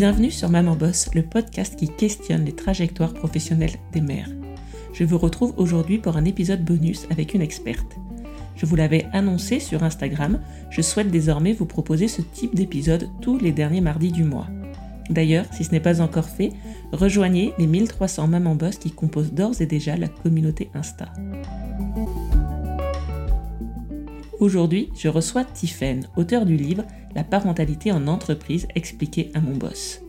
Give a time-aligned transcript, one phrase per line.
[0.00, 4.30] Bienvenue sur Maman Boss, le podcast qui questionne les trajectoires professionnelles des mères.
[4.94, 7.98] Je vous retrouve aujourd'hui pour un épisode bonus avec une experte.
[8.56, 10.40] Je vous l'avais annoncé sur Instagram,
[10.70, 14.46] je souhaite désormais vous proposer ce type d'épisode tous les derniers mardis du mois.
[15.10, 16.54] D'ailleurs, si ce n'est pas encore fait,
[16.92, 21.12] rejoignez les 1300 mamans boss qui composent d'ores et déjà la communauté Insta.
[24.38, 30.00] Aujourd'hui, je reçois Tiffen, auteur du livre La parentalité en entreprise expliquée à mon boss.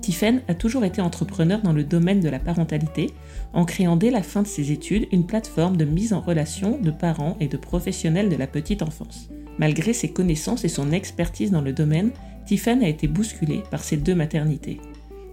[0.00, 3.10] Tiffen a toujours été entrepreneur dans le domaine de la parentalité,
[3.54, 6.90] en créant dès la fin de ses études une plateforme de mise en relation de
[6.90, 9.30] parents et de professionnels de la petite enfance.
[9.58, 12.10] Malgré ses connaissances et son expertise dans le domaine,
[12.44, 14.78] Tiffen a été bousculée par ses deux maternités.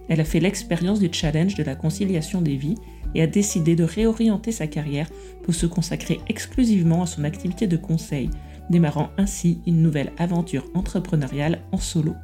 [0.08, 2.78] Elle a fait l'expérience du challenge de la conciliation des vies
[3.14, 5.08] et a décidé de réorienter sa carrière
[5.42, 8.30] pour se consacrer exclusivement à son activité de conseil,
[8.72, 12.16] démarrant ainsi une nouvelle aventure entrepreneuriale en solo.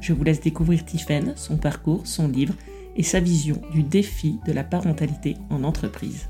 [0.00, 2.54] Je vous laisse découvrir Tiffen, son parcours, son livre
[2.96, 6.28] et sa vision du défi de la parentalité en entreprise.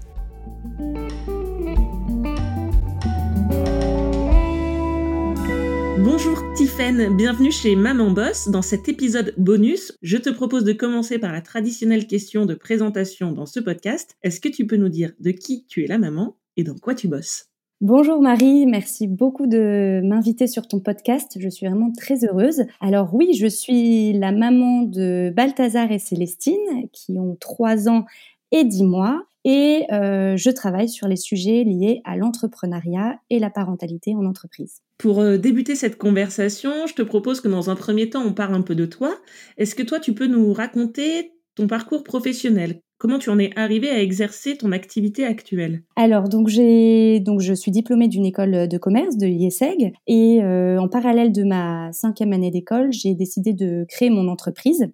[5.98, 8.48] Bonjour Tiffen, bienvenue chez Maman Boss.
[8.48, 13.33] Dans cet épisode bonus, je te propose de commencer par la traditionnelle question de présentation
[13.33, 14.16] dans ce podcast.
[14.22, 16.94] Est-ce que tu peux nous dire de qui tu es la maman et dans quoi
[16.94, 17.53] tu bosses?
[17.80, 21.36] Bonjour Marie, merci beaucoup de m'inviter sur ton podcast.
[21.39, 22.62] Je suis vraiment très heureuse.
[22.80, 28.05] Alors oui, je suis la maman de Balthazar et Célestine qui ont 3 ans
[28.52, 33.50] et 10 mois et euh, je travaille sur les sujets liés à l'entrepreneuriat et la
[33.50, 34.80] parentalité en entreprise.
[34.97, 38.55] Pour euh, débuter cette conversation, je te propose que dans un premier temps, on parle
[38.55, 39.14] un peu de toi.
[39.58, 42.80] Est-ce que toi, tu peux nous raconter ton parcours professionnel?
[43.05, 45.83] Comment tu en es arrivé à exercer ton activité actuelle?
[45.94, 50.78] Alors donc j'ai donc je suis diplômée d'une école de commerce de l'IESEG et euh,
[50.78, 54.88] en parallèle de ma cinquième année d'école, j'ai décidé de créer mon entreprise.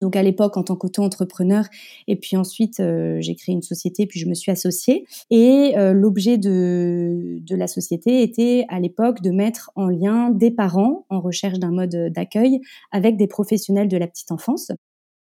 [0.00, 1.64] Donc à l'époque en tant qu'auto-entrepreneur
[2.06, 5.04] et puis ensuite euh, j'ai créé une société puis je me suis associée.
[5.30, 10.52] Et euh, l'objet de, de la société était à l'époque de mettre en lien des
[10.52, 12.60] parents en recherche d'un mode d'accueil
[12.92, 14.70] avec des professionnels de la petite enfance.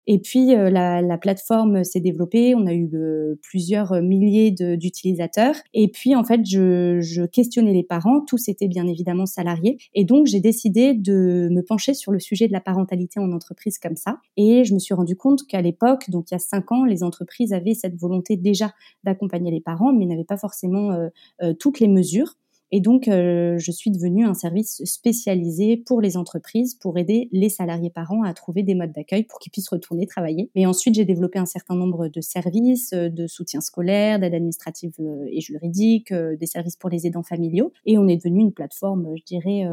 [0.08, 5.56] Et puis euh, la, la, plateforme s'est développée, on a eu euh, plusieurs milliers d'utilisateurs.
[5.74, 9.78] Et puis en fait, je, je, questionnais les parents, tous étaient bien évidemment salariés.
[9.94, 13.78] Et donc j'ai décidé de me pencher sur le sujet de la parentalité en entreprise
[13.78, 14.18] comme ça.
[14.36, 17.03] Et je me suis rendu compte qu'à l'époque, donc il y a cinq ans, les
[17.03, 20.91] entreprises avaient cette volonté déjà d'accompagner les parents, mais n'avaient pas forcément
[21.41, 22.35] euh, toutes les mesures.
[22.75, 27.50] Et donc, euh, je suis devenue un service spécialisé pour les entreprises pour aider les
[27.50, 30.50] salariés parents à trouver des modes d'accueil pour qu'ils puissent retourner travailler.
[30.56, 34.95] Et ensuite, j'ai développé un certain nombre de services, euh, de soutien scolaire, d'aide administrative
[35.00, 37.72] euh, et juridique, des services pour les aidants familiaux.
[37.85, 39.67] Et on est devenu une plateforme, je dirais,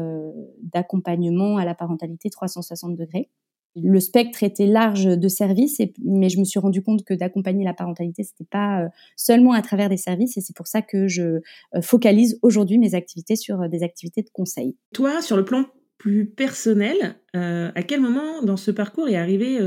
[0.61, 3.29] d'accompagnement à la parentalité 360 degrés
[3.75, 7.73] le spectre était large de services, mais je me suis rendu compte que d'accompagner la
[7.73, 11.23] parentalité, c'était pas euh, seulement à travers des services, et c'est pour ça que je
[11.23, 14.75] euh, focalise aujourd'hui mes activités sur euh, des activités de conseil.
[14.93, 15.65] Toi, sur le plan
[15.97, 19.59] plus personnel, à quel moment dans ce parcours est arrivé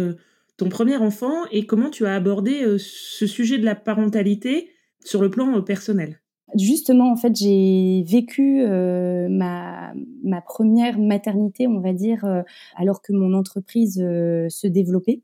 [0.57, 4.69] ton premier enfant et comment tu as abordé ce sujet de la parentalité
[5.05, 6.19] sur le plan personnel?
[6.57, 9.93] Justement, en fait, j'ai vécu euh, ma,
[10.43, 12.43] première maternité, on va dire, euh,
[12.77, 15.23] alors que mon entreprise euh, se développait.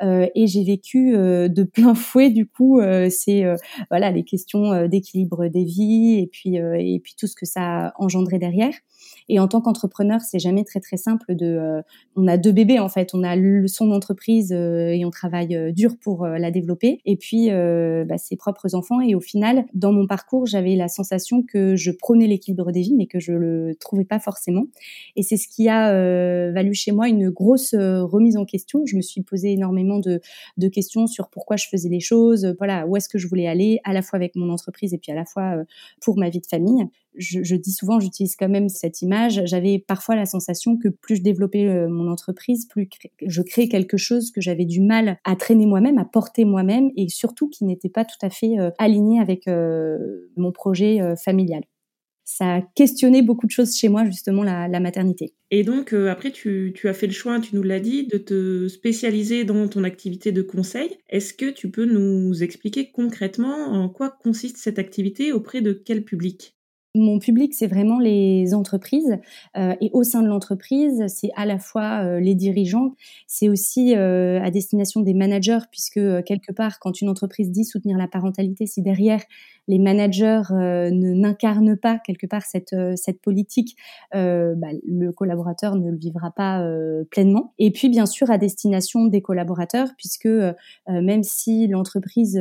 [0.00, 2.80] Et j'ai vécu de plein fouet du coup
[3.10, 3.44] c'est
[3.90, 7.92] voilà les questions d'équilibre des vies et puis et puis tout ce que ça a
[8.38, 8.72] derrière
[9.28, 11.46] et en tant qu'entrepreneur, c'est jamais très très simple de.
[11.46, 11.82] Euh,
[12.14, 13.10] on a deux bébés en fait.
[13.14, 13.36] On a
[13.66, 17.00] son entreprise euh, et on travaille euh, dur pour la développer.
[17.04, 19.00] Et puis bah, ses propres enfants.
[19.00, 22.94] Et au final, dans mon parcours, j'avais la sensation que je prenais l'équilibre des vies,
[22.94, 24.64] mais que je le trouvais pas forcément.
[25.16, 25.92] Et c'est ce qui a
[26.52, 28.84] valu chez moi une grosse remise en question.
[28.86, 32.54] Je me suis posé énormément de, questions sur pourquoi je faisais les choses.
[32.58, 35.12] Voilà, où est-ce que je voulais aller, à la fois avec mon entreprise et puis
[35.12, 35.56] à la fois
[36.00, 36.86] pour ma vie de famille
[37.16, 39.42] je, dis souvent, j'utilise quand même cette image.
[39.44, 42.88] J'avais parfois la sensation que plus je développais euh, mon entreprise, plus
[43.24, 47.08] je créais quelque chose que j'avais du mal à traîner moi-même, à porter moi-même, et
[47.08, 51.62] surtout qui n'était pas tout à fait euh, aligné avec euh, mon projet familial.
[52.28, 55.32] Ça a questionné beaucoup de choses chez moi, justement, la, maternité.
[55.52, 58.66] Et donc, après, tu, tu, as fait le choix, tu nous l'as dit, de te
[58.66, 60.90] spécialiser dans ton activité de conseil.
[61.08, 66.04] Est-ce que tu peux nous expliquer concrètement en quoi consiste cette activité auprès de quel
[66.04, 66.55] public?
[66.96, 69.18] Mon public, c'est vraiment les entreprises.
[69.58, 72.94] Euh, et au sein de l'entreprise, c'est à la fois euh, les dirigeants,
[73.26, 77.98] c'est aussi euh, à destination des managers, puisque quelque part, quand une entreprise dit soutenir
[77.98, 79.20] la parentalité, si derrière
[79.68, 83.76] les managers ne n'incarnent pas quelque part cette, cette politique,
[84.12, 86.64] bah, le collaborateur ne le vivra pas
[87.10, 87.52] pleinement.
[87.58, 90.28] Et puis, bien sûr, à destination des collaborateurs, puisque
[90.86, 92.40] même si l'entreprise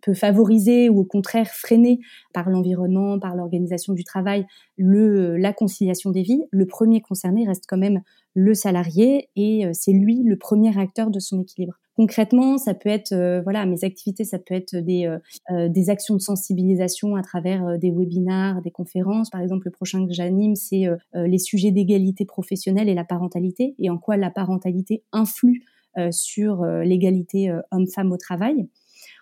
[0.00, 2.00] peut favoriser ou au contraire freiner
[2.32, 3.59] par l'environnement, par l'organisation,
[3.94, 4.46] du travail,
[4.76, 8.00] le, la conciliation des vies, le premier concerné reste quand même
[8.34, 11.74] le salarié et euh, c'est lui le premier acteur de son équilibre.
[11.96, 15.06] Concrètement, ça peut être, euh, voilà, mes activités, ça peut être des,
[15.50, 19.28] euh, des actions de sensibilisation à travers des webinars, des conférences.
[19.30, 23.90] Par exemple, le prochain que j'anime, c'est les sujets d'égalité professionnelle et la parentalité et
[23.90, 25.64] en quoi la parentalité influe
[26.10, 28.66] sur l'égalité homme-femme au travail.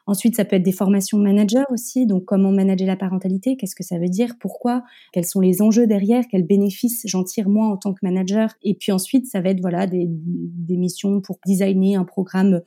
[0.08, 2.06] Ensuite, ça peut être des formations manager aussi.
[2.06, 4.82] Donc, comment manager la parentalité Qu'est-ce que ça veut dire Pourquoi
[5.12, 8.74] Quels sont les enjeux derrière Quels bénéfices j'en tire moi en tant que manager Et
[8.74, 12.62] puis ensuite, ça va être voilà des, des missions pour designer un programme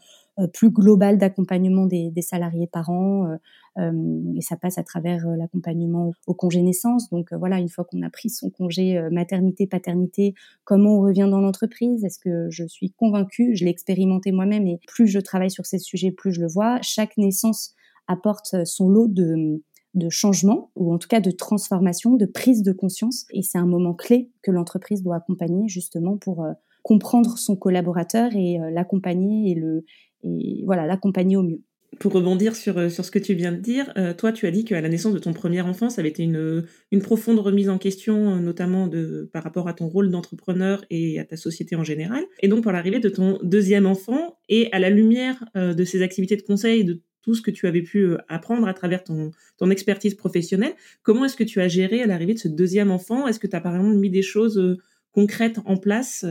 [0.47, 3.27] plus global d'accompagnement des, des, salariés parents.
[3.27, 3.35] Euh,
[3.77, 7.09] euh, et ça passe à travers l'accompagnement au congé naissance.
[7.09, 10.33] Donc voilà, une fois qu'on a pris son congé maternité, paternité,
[10.63, 12.03] comment on revient dans l'entreprise?
[12.03, 13.55] Est-ce que je suis convaincue?
[13.55, 16.79] Je l'ai expérimenté moi-même et plus je travaille sur ces sujets, plus je le vois.
[16.81, 17.73] Chaque naissance
[18.07, 19.61] apporte son lot de
[19.93, 23.25] de changement ou en tout cas de transformation, de prise de conscience.
[23.31, 26.45] Et c'est un moment clé que l'entreprise doit accompagner justement pour
[26.83, 29.85] comprendre son collaborateur et l'accompagner et le
[30.23, 31.61] et voilà, l'accompagner au mieux.
[31.99, 34.51] Pour rebondir sur, euh, sur ce que tu viens de dire, euh, toi, tu as
[34.51, 37.67] dit qu'à la naissance de ton premier enfant, ça avait été une, une profonde remise
[37.67, 41.75] en question, euh, notamment de, par rapport à ton rôle d'entrepreneur et à ta société
[41.75, 42.23] en général.
[42.39, 46.37] Et donc, pour l'arrivée de ton deuxième enfant, et à la lumière de ces activités
[46.37, 50.15] de conseil, de tout ce que tu avais pu apprendre à travers ton, ton expertise
[50.15, 53.27] professionnelle, comment est-ce que tu as géré à l'arrivée de ce deuxième enfant?
[53.27, 54.77] Est-ce que tu as par exemple mis des choses
[55.11, 56.25] concrètes en place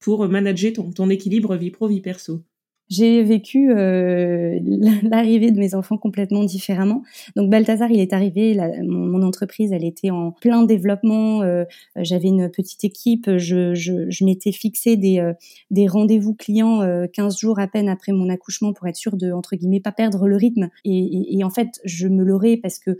[0.00, 2.44] pour manager ton, ton équilibre vie pro-vie perso?
[2.90, 4.58] J'ai vécu euh,
[5.02, 7.02] l'arrivée de mes enfants complètement différemment.
[7.36, 11.42] Donc Balthazar, il est arrivé, mon, entreprise, elle était en plein développement.
[11.42, 11.64] Euh,
[11.96, 13.36] J'avais une petite équipe.
[13.36, 15.32] Je, je, je m'étais fixé des, euh,
[15.70, 16.80] des rendez-vous clients
[17.12, 20.26] 15 jours à peine après mon accouchement pour être sûr de entre guillemets pas perdre
[20.26, 20.68] le rythme.
[20.84, 22.96] Et, et, et en fait, je me l'aurais parce que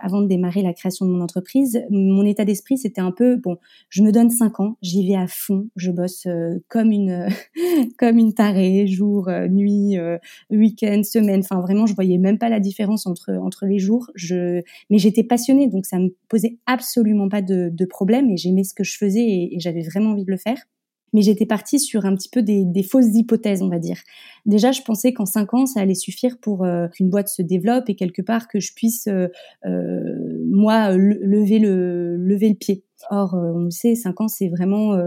[0.00, 3.56] avant de démarrer la création de mon entreprise, mon état d'esprit, c'était un peu, bon,
[3.88, 7.28] je me donne cinq ans, j'y vais à fond, je bosse euh, comme une,
[7.98, 10.18] comme une tarée, jour, euh, nuit, euh,
[10.50, 14.62] week-end, semaine, enfin vraiment, je voyais même pas la différence entre, entre les jours, je,
[14.90, 18.74] mais j'étais passionnée, donc ça me posait absolument pas de, de problème et j'aimais ce
[18.74, 20.58] que je faisais et j'avais vraiment envie de le faire
[21.12, 23.98] mais j'étais partie sur un petit peu des, fausses hypothèses, on va dire.
[24.44, 27.88] Déjà, je pensais qu'en cinq ans, ça allait suffire pour euh, qu'une boîte se développe
[27.88, 29.28] et quelque part que je puisse, euh,
[29.64, 32.84] euh, moi, lever le, lever le pied.
[33.10, 34.98] Or, on le sait, cinq ans, c'est vraiment,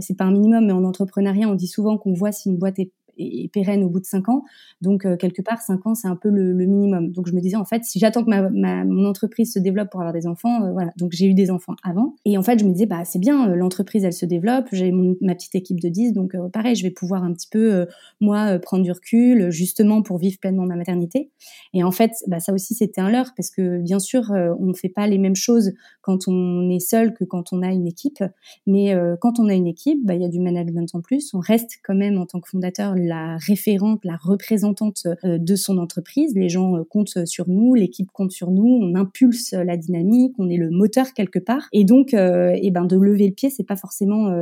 [0.00, 2.78] c'est pas un minimum, mais en entrepreneuriat, on dit souvent qu'on voit si une boîte
[2.78, 4.44] est et, pérenne au bout de cinq ans.
[4.80, 7.12] Donc euh, quelque part, cinq ans, c'est un peu le, minimum.
[7.12, 10.00] Donc je me disais en fait, si j'attends que ma, mon entreprise se développe pour
[10.00, 10.92] avoir des enfants, euh, voilà.
[10.96, 12.14] Donc j'ai eu des enfants avant.
[12.24, 14.92] Et en fait, je me disais bah c'est bien, euh, l'entreprise elle se développe, j'ai
[14.92, 17.86] ma petite équipe de 10, donc pareil, je vais pouvoir un petit peu
[18.20, 21.30] moi prendre du recul, justement pour vivre pleinement ma maternité.
[21.72, 24.74] Et en fait, bah, ça aussi c'était un leurre parce que bien sûr, on ne
[24.74, 25.72] fait pas les mêmes choses
[26.02, 28.22] quand on est seul que quand on a une équipe.
[28.66, 31.32] Mais quand on a une équipe, bah, il y a du management en plus.
[31.34, 35.78] On reste quand même en tant que fondateur la référente, la représentante euh, de son
[35.78, 36.34] entreprise.
[36.34, 40.48] Les gens euh, comptent sur nous, l'équipe compte sur nous, on impulse la dynamique, on
[40.48, 41.68] est le moteur quelque part.
[41.72, 44.32] Et donc, euh, eh ben de lever le pied, c'est pas forcément,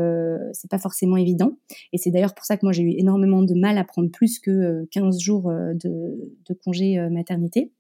[0.53, 1.59] c'est pas forcément évident.
[1.93, 4.39] Et c'est d'ailleurs pour ça que moi j'ai eu énormément de mal à prendre plus
[4.39, 7.73] que 15 jours de, de congé maternité.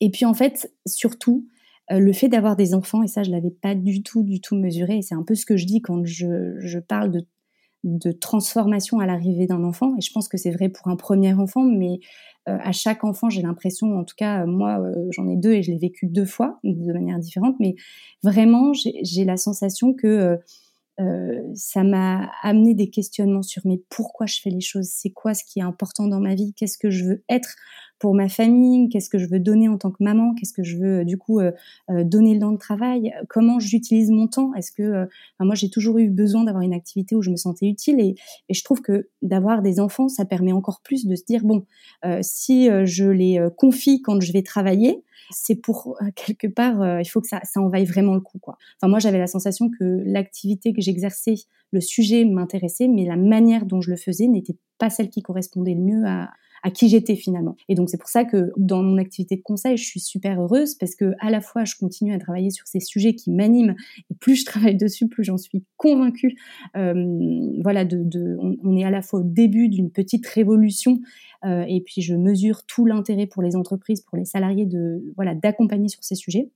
[0.00, 1.46] Et puis en fait, surtout,
[1.90, 4.98] le fait d'avoir des enfants, et ça je l'avais pas du tout, du tout mesuré,
[4.98, 7.26] et c'est un peu ce que je dis quand je, je parle de
[7.84, 9.94] de transformation à l'arrivée d'un enfant.
[9.96, 12.00] Et je pense que c'est vrai pour un premier enfant, mais
[12.48, 15.62] euh, à chaque enfant, j'ai l'impression, en tout cas, moi, euh, j'en ai deux et
[15.62, 17.74] je l'ai vécu deux fois de manière différente, mais
[18.22, 20.38] vraiment, j'ai la sensation que
[21.00, 25.34] euh, ça m'a amené des questionnements sur mais pourquoi je fais les choses, c'est quoi
[25.34, 27.54] ce qui est important dans ma vie, qu'est-ce que je veux être?
[28.04, 30.76] Pour ma famille, qu'est-ce que je veux donner en tant que maman, qu'est-ce que je
[30.76, 31.52] veux euh, du coup euh,
[31.88, 34.52] euh, donner dans le travail, comment j'utilise mon temps.
[34.52, 35.08] Est-ce que
[35.40, 38.14] moi j'ai toujours eu besoin d'avoir une activité où je me sentais utile et,
[38.50, 41.64] je trouve que d'avoir des enfants, ça permet encore plus de se dire bon,
[42.20, 47.26] si je les confie quand je vais travailler, c'est pour quelque part, il faut que
[47.26, 48.58] ça, ça en vaille vraiment le coup, quoi.
[48.76, 51.34] Enfin, moi, j'avais la sensation que l'activité que j'exerçais,
[51.72, 55.74] le sujet m'intéressait, mais la manière dont je le faisais n'était pas celle qui correspondait
[55.74, 56.30] le mieux à,
[56.64, 57.56] à qui j'étais finalement.
[57.68, 60.74] Et donc c'est pour ça que dans mon activité de conseil, je suis super heureuse
[60.74, 63.76] parce que à la fois je continue à travailler sur ces sujets qui m'animent
[64.10, 66.36] et plus je travaille dessus, plus j'en suis convaincue.
[66.76, 66.94] Euh,
[67.62, 67.84] voilà,
[68.62, 70.98] on, est à la fois au début d'une petite révolution
[71.44, 75.34] euh, et puis je mesure tout l'intérêt pour les entreprises, pour les salariés de voilà
[75.34, 76.48] d'accompagner sur ces sujets.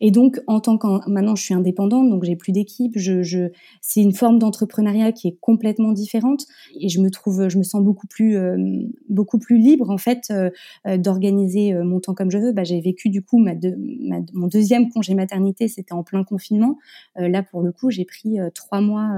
[0.00, 2.92] Et donc, en tant que maintenant, je suis indépendante, donc j'ai plus d'équipe.
[2.96, 3.48] Je, je,
[3.80, 6.44] c'est une forme d'entrepreneuriat qui est complètement différente,
[6.78, 8.56] et je me trouve, je me sens beaucoup plus, euh,
[9.08, 10.50] beaucoup plus libre en fait euh,
[10.86, 12.52] euh, d'organiser mon temps comme je veux.
[12.52, 16.78] Bah, j'ai vécu du coup ma, ma mon deuxième congé maternité, c'était en plein confinement.
[17.16, 19.08] là, pour le coup, j'ai pris trois mois,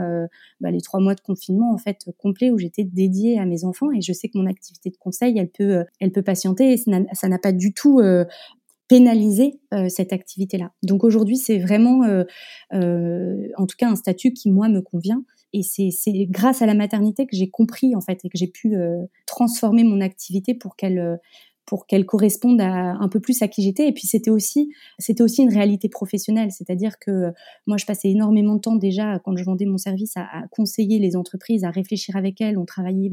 [0.60, 3.90] bah, les trois mois de confinement en fait complet où j'étais dédiée à mes enfants,
[3.90, 7.28] et je sais que mon activité de conseil, elle peut, elle peut patienter, et ça
[7.28, 8.00] n'a pas du tout
[8.88, 10.72] pénaliser euh, cette activité-là.
[10.82, 12.24] Donc aujourd'hui, c'est vraiment, euh,
[12.72, 15.22] euh, en tout cas, un statut qui moi me convient.
[15.54, 18.76] Et c'est grâce à la maternité que j'ai compris en fait et que j'ai pu
[19.24, 21.18] transformer mon activité pour qu'elle
[21.68, 23.88] pour qu'elle corresponde un peu plus à qui j'étais.
[23.88, 27.30] Et puis c'était aussi, c'était aussi une réalité professionnelle, c'est-à-dire que
[27.66, 31.14] moi je passais énormément de temps déjà quand je vendais mon service à, conseiller les
[31.14, 32.56] entreprises, à réfléchir avec elles.
[32.56, 33.10] On travaillait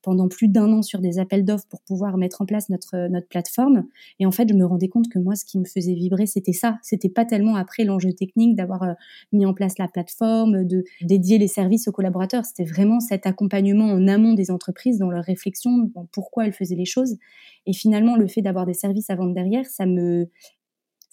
[0.00, 3.28] pendant plus d'un an sur des appels d'offres pour pouvoir mettre en place notre notre
[3.28, 3.84] plateforme.
[4.20, 6.54] Et en fait, je me rendais compte que moi, ce qui me faisait vibrer, c'était
[6.54, 6.78] ça.
[6.82, 8.92] C'était pas tellement après l'enjeu technique d'avoir euh,
[9.32, 12.46] mis en place la plateforme, de dédier les services aux collaborateurs.
[12.46, 16.86] C'était vraiment cet accompagnement en amont des entreprises dans leur réflexion, pourquoi elles faisaient les
[16.86, 17.18] choses.
[17.66, 20.28] Et finalement, le fait d'avoir des services à vendre derrière, ça me,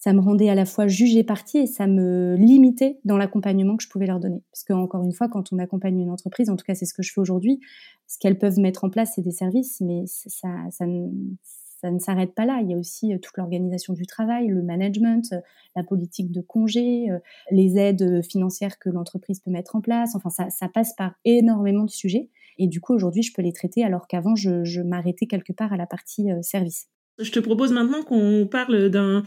[0.06, 3.75] ça me rendait à la fois juge et partie et ça me limitait dans l'accompagnement
[3.75, 4.44] que je pouvais leur donner.
[4.51, 6.94] Parce que encore une fois, quand on accompagne une entreprise, en tout cas c'est ce
[6.94, 7.60] que je fais aujourd'hui,
[8.06, 12.46] ce qu'elles peuvent mettre en place, c'est des services, mais ça, ça, ne, s'arrête pas
[12.46, 12.60] là.
[12.62, 15.42] Il y a aussi euh, toute l'organisation du travail, le management, euh,
[15.75, 17.18] la politique de congé, euh,
[17.50, 20.15] les aides financières que l'entreprise peut mettre en place.
[20.15, 22.30] Enfin, ça passe par énormément de sujets.
[22.57, 25.77] Et du coup, aujourd'hui, je peux les traiter alors qu'avant, je, m'arrêtais quelque part à
[25.77, 26.88] la partie euh, service.
[27.19, 29.24] Je te propose maintenant qu'on parle d'un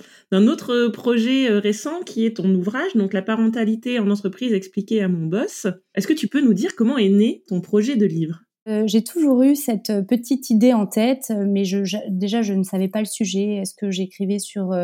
[0.47, 5.09] autre projet euh, récent qui est ton ouvrage, donc la parentalité en entreprise expliquée à
[5.09, 5.67] mon boss.
[5.95, 8.43] Est-ce que tu peux nous dire comment est né ton projet de livre?
[8.69, 11.79] Euh, j'ai toujours eu cette euh, petite idée en tête, euh, mais je,
[12.11, 13.55] déjà je ne savais pas le sujet.
[13.55, 14.75] Est-ce que j'écrivais sur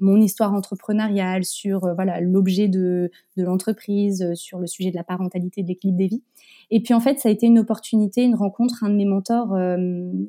[0.00, 5.62] mon histoire entrepreneuriale, sur voilà l'objet de, de l'entreprise, sur le sujet de la parentalité,
[5.62, 6.22] de l'équilibre des vies?
[6.70, 9.56] Et puis en fait, ça a été une opportunité, une rencontre, un de mes mentors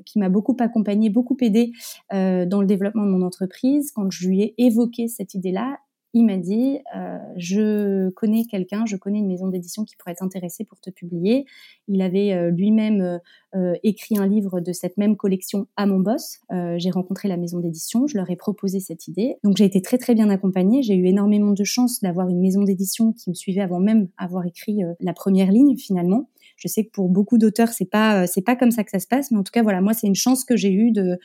[0.05, 1.72] qui m'a beaucoup accompagné, beaucoup aidé
[2.12, 3.91] dans le développement de mon entreprise.
[3.91, 5.77] Quand je lui ai évoqué cette idée-là,
[6.13, 10.22] il m'a dit euh, je connais quelqu'un, je connais une maison d'édition qui pourrait être
[10.22, 11.46] intéressée pour te publier.
[11.88, 13.20] Il avait euh, lui-même
[13.55, 16.39] euh, écrit un livre de cette même collection à mon boss.
[16.77, 19.36] j'ai rencontré la maison d'édition, je leur ai proposé cette idée.
[19.43, 20.84] Donc j'ai été très très bien accompagnée.
[20.84, 24.46] J'ai eu énormément de chance d'avoir une maison d'édition qui me suivait avant même avoir
[24.46, 26.29] écrit la première ligne finalement.
[26.58, 29.08] Je sais que pour beaucoup d'auteurs c'est pas c'est pas comme ça que ça se
[29.08, 31.17] passe, mais en tout cas voilà moi c'est une chance que j'ai eue de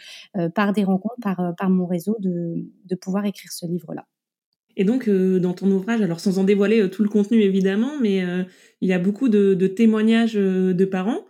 [0.54, 4.06] par des rencontres, par par mon réseau de de pouvoir écrire ce livre là.
[4.78, 7.98] Et donc, euh, dans ton ouvrage, alors sans en dévoiler euh, tout le contenu évidemment,
[8.00, 8.44] mais euh,
[8.80, 11.26] il y a beaucoup de, témoignages de parents.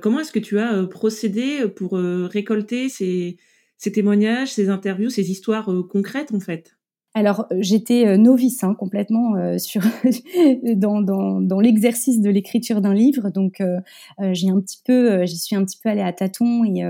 [0.00, 3.36] comment est-ce que tu as procédé pour récolter ces,
[3.78, 6.76] ces, témoignages, ces interviews, ces histoires concrètes en fait?
[7.14, 9.82] Alors euh, j'étais euh, novice hein, complètement euh, sur
[10.76, 13.62] dans, dans, dans l'exercice de l'écriture d'un livre, donc
[14.32, 16.82] j'ai un petit peu, j'y suis un petit peu allée à tâtons et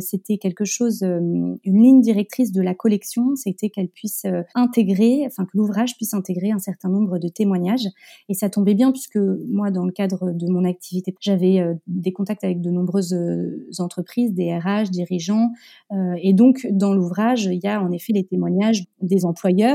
[0.00, 5.56] c'était quelque chose, une ligne directrice de la collection, c'était qu'elle puisse intégrer, enfin que
[5.56, 7.86] l'ouvrage puisse intégrer un certain nombre de témoignages.
[8.28, 9.18] Et ça tombait bien puisque
[9.48, 13.16] moi dans le cadre de mon activité, j'avais des contacts avec de nombreuses
[13.78, 15.50] entreprises, des RH, dirigeants
[16.20, 19.67] et donc dans l'ouvrage il y a en effet les témoignages des employeurs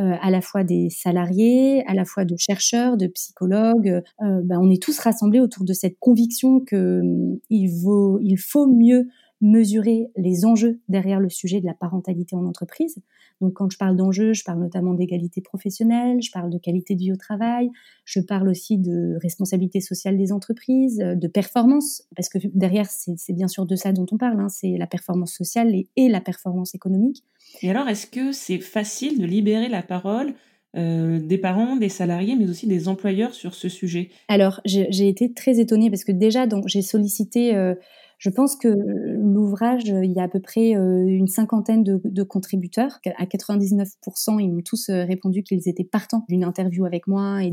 [0.00, 4.02] euh, à la fois des salariés, à la fois de chercheurs, de psychologues.
[4.22, 9.06] Euh, ben, on est tous rassemblés autour de cette conviction que hum, il faut mieux
[9.40, 12.96] mesurer les enjeux derrière le sujet de la parentalité en entreprise.
[13.40, 17.00] Donc quand je parle d'enjeux, je parle notamment d'égalité professionnelle, je parle de qualité de
[17.00, 17.68] vie au travail,
[18.04, 23.48] je parle aussi de responsabilité sociale des entreprises, de performance, parce que derrière c'est bien
[23.48, 27.24] sûr de ça dont on parle, hein, c'est la performance sociale et, la performance économique.
[27.62, 30.32] Et alors est-ce que c'est facile de libérer la parole
[30.76, 34.10] euh, des parents, des salariés, mais aussi des employeurs sur ce sujet?
[34.28, 37.74] Alors, j'ai été très étonnée parce que déjà, j'ai sollicité euh,
[38.18, 42.98] je pense que l'ouvrage, il y a à peu près euh, une cinquantaine de, contributeurs.
[43.18, 47.50] À 99%, ils m'ont tous euh, répondu qu'ils étaient partants d'une interview avec moi et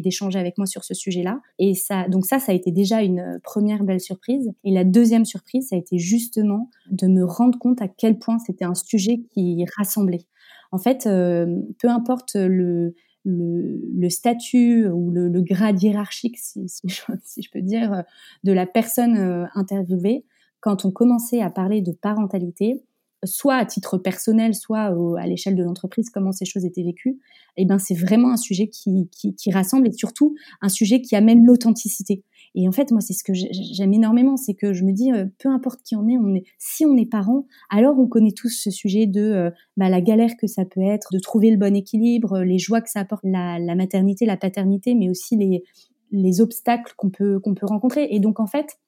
[0.00, 1.40] d'échanger avec moi sur ce sujet-là.
[1.58, 4.50] Et ça, donc ça, ça a été déjà une première belle surprise.
[4.64, 8.38] Et la deuxième surprise, ça a été justement de me rendre compte à quel point
[8.38, 10.26] c'était un sujet qui rassemblait.
[10.72, 12.94] En fait, euh, peu importe le,
[13.26, 18.04] le, statut ou le, grade hiérarchique, si, je, peux dire,
[18.44, 20.24] de la personne euh, interviewée,
[20.60, 22.82] quand on commençait à parler de parentalité,
[23.24, 27.18] soit à titre personnel, soit à l'échelle de l'entreprise, comment ces choses étaient vécues,
[27.56, 31.44] eh ben c'est vraiment un sujet qui, qui, rassemble et surtout un sujet qui amène
[31.44, 32.22] l'authenticité.
[32.56, 35.26] Et en fait, moi, c'est ce que j'aime énormément, c'est que je me dis, euh,
[35.38, 39.06] peu importe qui on est, si on est parent, alors on connaît tous ce sujet
[39.06, 42.58] de euh, bah, la galère que ça peut être, de trouver le bon équilibre, les
[42.58, 45.62] joies que ça apporte la, maternité, la paternité, mais aussi les,
[46.10, 48.08] les obstacles qu'on peut rencontrer.
[48.10, 48.78] Et donc en fait,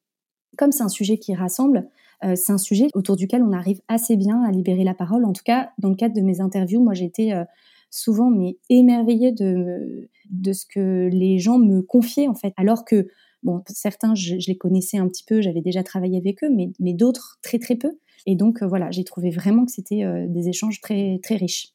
[0.57, 1.89] comme c'est un sujet qui rassemble,
[2.25, 5.25] euh, c'est un sujet autour duquel on arrive assez bien à libérer la parole.
[5.25, 7.45] En tout cas, dans le cadre de mes interviews, moi j'étais euh,
[7.91, 13.09] souvent mais émerveillée de de ce que les gens me confiaient en fait, alors que
[13.43, 16.95] bon certains je, les connaissais un petit peu, j'avais déjà travaillé avec eux, mais mais
[16.95, 17.99] d'autres très très peu.
[18.27, 21.75] Et donc euh, voilà, j'ai trouvé vraiment que c'était des échanges très très riches.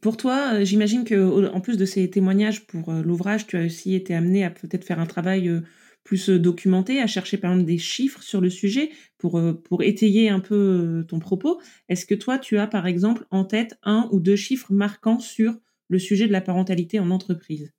[0.00, 4.14] Pour toi, j'imagine que en plus de ces témoignages pour l'ouvrage, tu as aussi été
[4.14, 5.62] amené à peut-être faire un travail
[6.04, 9.82] plus euh, documenté, à chercher par exemple des chiffres sur le sujet pour, euh, pour
[9.82, 11.60] étayer un peu euh, ton propos.
[11.88, 15.56] Est-ce que toi, tu as par exemple en tête un ou deux chiffres marquants sur
[15.88, 17.72] le sujet de la parentalité en entreprise?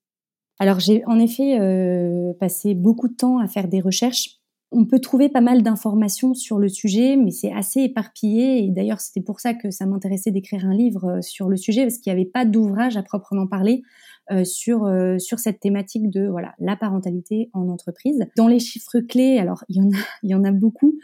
[0.59, 1.57] Alors j'ai en effet
[2.39, 4.39] passé beaucoup de temps à faire des recherches.
[4.71, 8.65] On peut trouver pas mal d'informations sur le sujet, mais c'est assez éparpillé.
[8.65, 11.97] Et d'ailleurs, c'était pour ça que ça m'intéressait d'écrire un livre sur le sujet, parce
[11.97, 13.83] qu'il n'y avait pas d'ouvrage à proprement parler
[14.31, 18.25] euh, sur euh, sur cette thématique de voilà la parentalité en entreprise.
[18.35, 20.97] Dans les chiffres clés, alors il y en a il y en a beaucoup,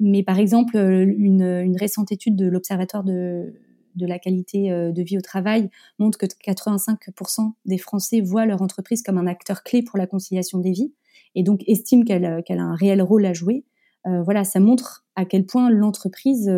[0.00, 3.52] mais par exemple une, une récente étude de l'Observatoire de
[3.96, 8.62] de la qualité euh, de vie au travail montre que 85% des Français voient leur
[8.62, 10.92] entreprise comme un acteur clé pour la conciliation des vies
[11.34, 13.64] et donc estiment qu'elle qu'elle a un réel rôle à jouer.
[14.06, 16.48] Euh, voilà, ça montre à quel point l'entreprise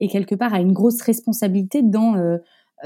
[0.00, 2.14] est quelque part à une grosse responsabilité dans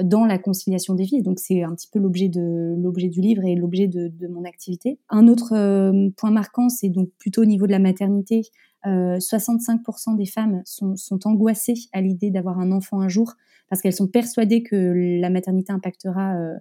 [0.03, 1.23] dans la conciliation des vies.
[1.23, 4.45] Donc c'est un petit peu l'objet de l'objet du livre et l'objet de, de, mon
[4.45, 4.99] activité.
[5.09, 8.43] Un autre euh, point marquant, c'est donc plutôt au niveau de la maternité.
[8.87, 13.33] Euh, 65% des femmes sont, sont angoissées à l'idée d'avoir un enfant un jour
[13.71, 14.77] parce qu'elles sont persuadées que
[15.21, 16.55] la maternité impactera euh,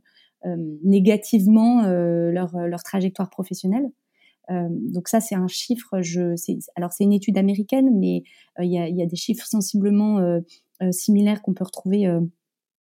[0.46, 3.90] euh négativement euh, leur, leur trajectoire professionnelle.
[4.50, 6.02] donc ça, c'est un chiffre.
[6.02, 6.36] Je,
[6.76, 8.24] alors c'est une étude américaine, mais
[8.60, 10.20] il y a, y, a, des chiffres sensiblement
[10.92, 12.08] similaires qu'on peut retrouver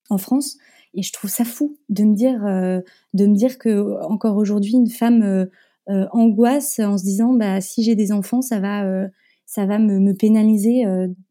[0.09, 0.57] en France.
[0.93, 2.81] Et je trouve ça fou de me dire, euh,
[3.13, 5.45] de me dire que encore aujourd'hui, une femme euh,
[5.89, 9.07] euh, angoisse en se disant, bah, si j'ai des enfants, ça va,
[9.45, 10.85] ça va me, me pénaliser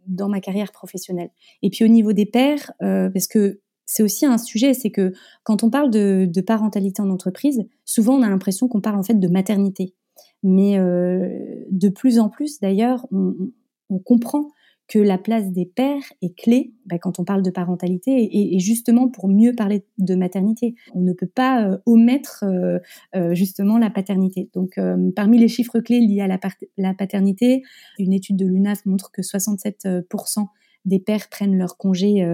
[0.07, 1.31] dans ma carrière professionnelle.
[1.63, 5.63] Et puis au niveau des pères, parce que c'est aussi un sujet, c'est que quand
[5.63, 9.29] on parle de, parentalité en entreprise, souvent on a l'impression qu'on parle en fait de
[9.29, 9.95] maternité.
[10.43, 14.49] Mais de plus en plus, d'ailleurs, on comprend
[14.93, 19.09] que la place des pères est clé bah, quand on parle de parentalité et, justement
[19.09, 20.75] pour mieux parler de maternité.
[20.93, 22.79] On ne peut pas euh, omettre euh,
[23.17, 24.51] euh, justement la paternité.
[24.53, 24.79] Donc
[25.17, 26.39] parmi les chiffres clés liés à la,
[26.77, 27.63] la paternité,
[27.99, 30.47] une étude de l'UNAF montre que 67%
[30.85, 32.27] des pères prennent leur congé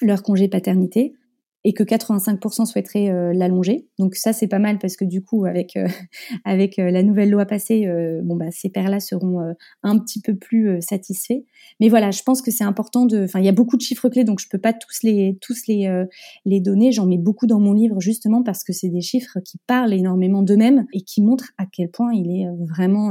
[0.00, 1.14] leur congé paternité
[1.62, 3.86] et que 85% souhaiteraient euh, l'allonger.
[3.98, 5.86] Donc ça c'est pas mal parce que du coup avec euh,
[6.44, 7.86] avec euh, la nouvelle loi passée,
[8.22, 11.42] bon bah ces pères-là seront un petit peu plus satisfaits.
[11.80, 13.24] Mais voilà, je pense que c'est important de.
[13.24, 15.66] Enfin, il y a beaucoup de chiffres clés, donc je peux pas tous les tous
[15.68, 16.06] les
[16.44, 16.92] les donner.
[16.92, 20.42] J'en mets beaucoup dans mon livre justement parce que c'est des chiffres qui parlent énormément
[20.42, 23.10] d'eux-mêmes et qui montrent à quel point il est vraiment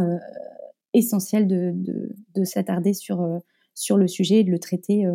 [0.93, 3.27] essentiel de de, de s'attarder sur
[3.75, 5.05] sur le sujet et de le traiter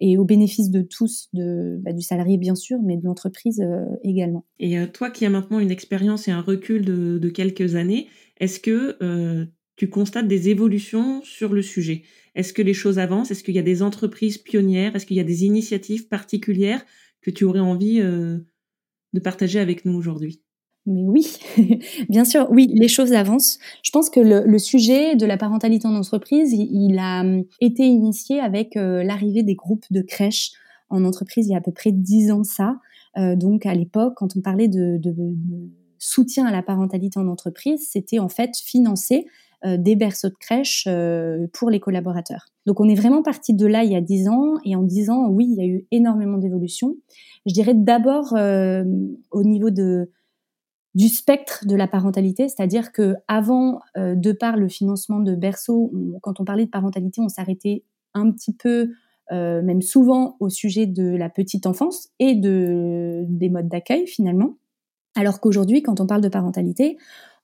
[0.00, 3.84] et au bénéfice de tous, de, bah, du salarié bien sûr, mais de l'entreprise euh,
[4.02, 4.46] également.
[4.58, 8.08] Et euh, toi qui as maintenant une expérience et un recul de, quelques années,
[8.38, 12.02] est-ce que euh, tu constates des évolutions sur le sujet?
[12.34, 13.30] Est-ce que les choses avancent?
[13.30, 14.94] Est-ce qu'il y a des entreprises pionnières?
[14.94, 16.84] Est-ce qu'il y a des initiatives particulières
[17.20, 20.40] que tu aurais envie de partager avec nous aujourd'hui?
[20.88, 21.26] Mais oui,
[22.08, 23.58] bien sûr, oui, les choses avancent.
[23.82, 28.40] Je pense que le, sujet de la parentalité en entreprise, il, a hum, été initié
[28.40, 30.52] avec euh, l'arrivée des groupes de crèches
[30.90, 32.76] en entreprise il y a à peu près dix ans ça.
[33.18, 34.98] Euh, donc à l'époque, quand on parlait de,
[35.98, 39.26] soutien à la parentalité en entreprise, c'était en fait financer
[39.66, 40.88] euh, des berceaux de crèche
[41.52, 42.46] pour les collaborateurs.
[42.64, 45.10] Donc on est vraiment parti de là il y a dix ans et en dix
[45.10, 46.96] ans, oui, il y a eu énormément d'évolutions.
[47.44, 50.10] Je dirais d'abord au niveau de
[50.98, 55.92] du spectre de la parentalité, c'est-à-dire que avant, euh, de par le financement de berceau,
[56.22, 57.84] quand on parlait de parentalité, on s'arrêtait
[58.14, 58.90] un petit peu,
[59.30, 64.56] euh, même souvent, au sujet de la petite enfance et de des modes d'accueil finalement.
[65.14, 66.98] Alors qu'aujourd'hui, quand on parle de parentalité,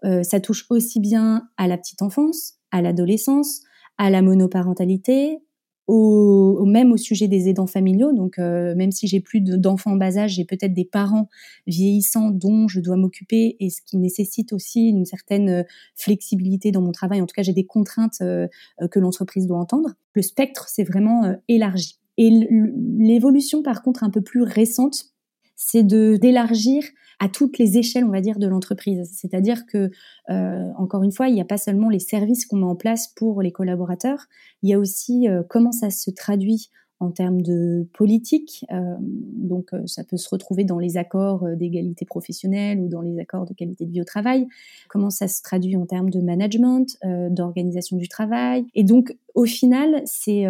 [0.05, 3.61] euh, ça touche aussi bien à la petite enfance, à l'adolescence,
[3.99, 5.44] à la monoparentalité,
[5.87, 8.13] au, même au sujet des aidants familiaux.
[8.13, 11.29] Donc, euh, même si j'ai plus d'enfants en bas âge, j'ai peut-être des parents
[11.67, 15.63] vieillissants dont je dois m'occuper et ce qui nécessite aussi une certaine euh,
[15.95, 17.21] flexibilité dans mon travail.
[17.21, 18.49] En tout cas, j'ai des contraintes euh,
[18.91, 19.91] que l'entreprise doit entendre.
[20.15, 21.99] Le spectre s'est vraiment élargi.
[22.17, 25.14] Et l'évolution, par contre, un peu plus récente,
[25.57, 26.85] c'est de d'élargir
[27.21, 29.09] à toutes les échelles, on va dire, de l'entreprise.
[29.13, 29.91] C'est-à-dire que,
[30.31, 33.09] euh, encore une fois, il n'y a pas seulement les services qu'on met en place
[33.09, 34.27] pour les collaborateurs,
[34.63, 38.65] il y a aussi euh, comment ça se traduit en termes de politique.
[38.73, 43.47] Euh, donc, ça peut se retrouver dans les accords d'égalité professionnelle ou dans les accords
[43.47, 44.47] de qualité de vie au travail.
[44.89, 46.97] Comment ça se traduit en termes de management,
[47.31, 48.65] d'organisation du travail.
[48.75, 50.47] Et donc, au final, c'est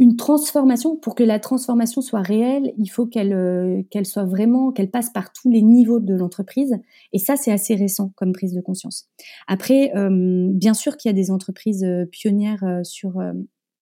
[0.00, 4.72] une transformation, pour que la transformation soit réelle, il faut qu'elle euh, qu'elle soit vraiment,
[4.72, 6.74] qu'elle passe par tous les niveaux de l'entreprise.
[7.12, 9.10] Et ça, c'est assez récent comme prise de conscience.
[9.46, 13.20] Après, euh, bien sûr qu'il y a des entreprises euh, pionnières sur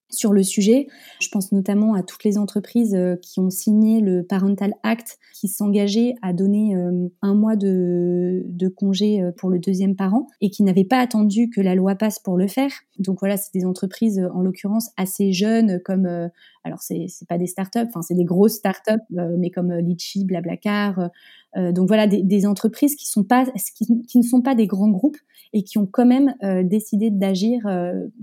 [0.09, 0.87] sur le sujet.
[1.21, 5.47] Je pense notamment à toutes les entreprises euh, qui ont signé le Parental Act, qui
[5.47, 10.49] s'engageaient à donner euh, un mois de, de congé euh, pour le deuxième parent et
[10.49, 12.71] qui n'avaient pas attendu que la loi passe pour le faire.
[12.97, 16.29] Donc voilà, c'est des entreprises en l'occurrence assez jeunes comme
[16.69, 21.09] alors c'est c'est pas des startups, enfin c'est des grosses startups, mais comme Litchi, Blablacar.
[21.55, 25.17] donc voilà, des, entreprises qui ne sont pas des grands groupes
[25.51, 27.61] et qui ont quand même décidé d'agir,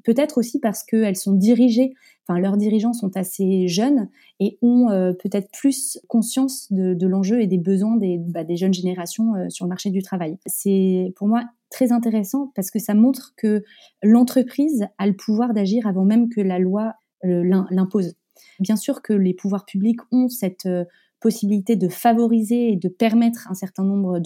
[0.05, 1.93] peut-être aussi parce qu'elles sont dirigées
[2.29, 4.09] enfin leurs dirigeants sont assez jeunes
[4.41, 9.35] et ont euh, peut-être plus conscience de, l'enjeu et des besoins des, bah, jeunes générations
[9.35, 10.39] euh, sur le marché du travail.
[10.47, 13.63] C'est pour moi très intéressant parce que ça montre que
[14.03, 18.15] l'entreprise a le pouvoir d'agir avant même que la loi euh, l'impose.
[18.61, 20.69] Bien sûr que les pouvoirs publics ont cette
[21.21, 24.21] possibilité de favoriser et de permettre un certain nombre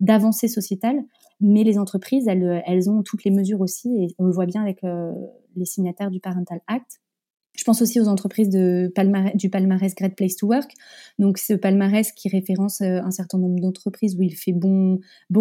[0.00, 1.02] d'avancées sociétales,
[1.40, 4.62] mais les entreprises, elles, elles ont toutes les mesures aussi, et on le voit bien
[4.62, 7.00] avec les signataires du Parental Act,
[7.60, 10.72] je pense aussi aux entreprises du palmarès Great Place to Work.
[11.18, 14.98] Donc, ce palmarès qui référence euh, un certain nombre d'entreprises où il fait bon,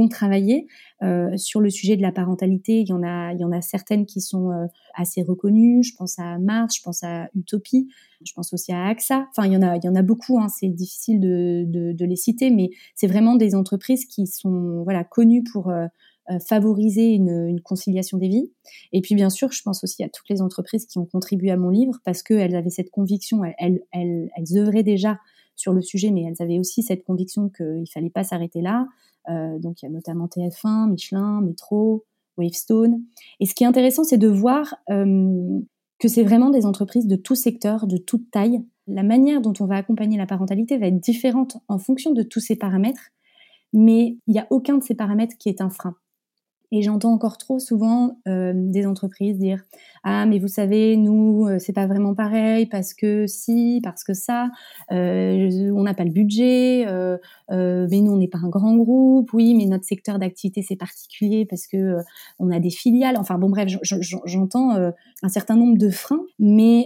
[0.10, 0.68] travailler.
[1.02, 4.66] Euh, sur le sujet de la parentalité, il y en a, certaines qui sont euh,
[4.96, 5.82] assez reconnues.
[5.82, 7.88] Je pense à Mars, je pense à Utopie,
[8.26, 9.26] je pense aussi à AXA.
[9.30, 10.42] Enfin, il y en a, beaucoup.
[10.42, 10.50] Hein.
[10.50, 15.72] C'est difficile de, les citer, mais c'est vraiment des entreprises qui sont, connues pour
[16.46, 18.52] favoriser une, conciliation des vies.
[18.92, 21.58] Et puis bien sûr, je pense aussi à toutes les entreprises qui ont contribué à
[21.58, 25.20] mon livre parce qu'elles avaient cette conviction, elles, elles, elles, œuvraient déjà
[25.56, 28.88] sur le sujet, mais elles avaient aussi cette conviction qu'il fallait pas s'arrêter là.
[29.30, 32.06] Euh, donc il y a notamment TF1, Michelin, Metro,
[32.38, 33.02] Wavestone.
[33.39, 35.60] Et ce qui est intéressant, c'est de voir euh,
[36.00, 38.63] que c'est vraiment des entreprises de tout secteur, de toute taille.
[38.88, 42.39] La manière dont on va accompagner la parentalité va être différente en fonction de tous
[42.39, 43.12] ces paramètres,
[43.74, 45.96] mais il n'y a aucun de ces paramètres qui est un frein.
[46.72, 49.64] Et j'entends encore trop souvent euh, des entreprises dire
[50.04, 54.14] ah mais vous savez nous euh, c'est pas vraiment pareil parce que si parce que
[54.14, 54.50] ça
[54.92, 57.18] euh, on n'a pas le budget euh,
[57.50, 59.34] euh, mais nous on n'est pas un grand groupe.
[59.34, 62.02] Oui mais notre secteur d'activité c'est particulier parce que euh,
[62.38, 64.72] on a des filiales enfin bon bref j'entends
[65.24, 66.86] un certain nombre de freins mais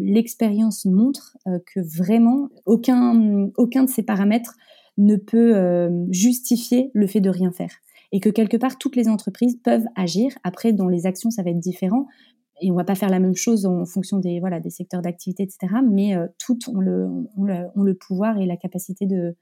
[0.00, 4.54] l'expérience montre que vraiment aucun aucun de ces paramètres
[4.98, 7.72] ne peut justifier le fait de rien faire
[8.12, 10.32] et que quelque part toutes les entreprises peuvent agir.
[10.42, 12.06] Après, dans les actions, ça va être différent
[12.60, 15.42] et on va pas faire la même chose en fonction des voilà des secteurs d'activité,
[15.42, 15.74] etc.
[15.88, 19.34] Mais euh, toutes ont le, ont le, pouvoir et la capacité de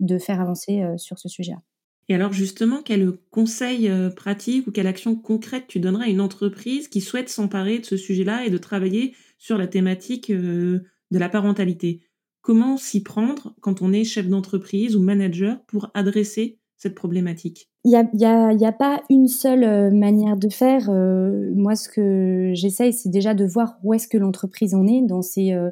[0.00, 1.62] de faire avancer euh, sur ce sujet-là.
[2.08, 6.20] Et alors justement, quel conseil euh, pratique ou quelle action concrète tu donneras à une
[6.20, 11.28] entreprise qui souhaite s'emparer de ce sujet-là et de travailler sur la thématique de la
[11.28, 12.02] parentalité?
[12.42, 17.70] Comment s'y prendre quand on est chef d'entreprise ou manager pour adresser cette problématique?
[17.88, 20.90] Il n'y a, y a, pas une seule euh, manière de faire.
[20.90, 25.02] Euh, moi, ce que j'essaye, c'est déjà de voir où est-ce que l'entreprise en est
[25.02, 25.70] dans ses, euh,